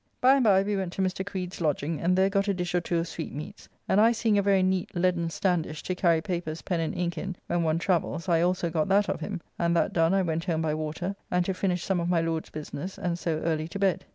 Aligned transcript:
By 0.19 0.33
and 0.33 0.43
by 0.43 0.63
we 0.63 0.75
went 0.75 0.93
to 0.93 1.01
Mr. 1.03 1.23
Creed's 1.23 1.61
lodging, 1.61 2.01
and 2.01 2.17
there 2.17 2.27
got 2.31 2.47
a 2.47 2.55
dish 2.55 2.73
or 2.73 2.81
two 2.81 2.97
of 2.97 3.07
sweetmeats, 3.07 3.69
and 3.87 4.01
I 4.01 4.13
seeing 4.13 4.35
a 4.35 4.41
very 4.41 4.63
neat 4.63 4.95
leaden 4.95 5.29
standish 5.29 5.83
to 5.83 5.93
carry 5.93 6.21
papers, 6.23 6.63
pen, 6.63 6.79
and 6.79 6.95
ink 6.97 7.19
in 7.19 7.35
when 7.45 7.61
one 7.61 7.77
travels 7.77 8.27
I 8.27 8.41
also 8.41 8.71
got 8.71 8.89
that 8.89 9.09
of 9.09 9.19
him, 9.19 9.41
and 9.59 9.75
that 9.75 9.93
done 9.93 10.15
I 10.15 10.23
went 10.23 10.45
home 10.45 10.63
by 10.63 10.73
water 10.73 11.15
and 11.29 11.45
to 11.45 11.53
finish 11.53 11.83
some 11.83 11.99
of 11.99 12.09
my 12.09 12.19
Lord's 12.19 12.49
business, 12.49 12.97
and 12.97 13.19
so 13.19 13.41
early 13.41 13.67
to 13.67 13.77
bed. 13.77 14.05